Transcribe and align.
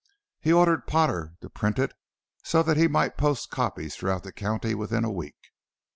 He 0.39 0.51
ordered 0.51 0.87
Potter 0.87 1.35
to 1.41 1.49
print 1.51 1.77
it 1.77 1.93
so 2.43 2.63
that 2.63 2.75
he 2.75 2.87
might 2.87 3.17
post 3.19 3.51
copies 3.51 3.95
throughout 3.95 4.23
the 4.23 4.31
county 4.33 4.73
within 4.73 5.03
a 5.05 5.11
week. 5.11 5.51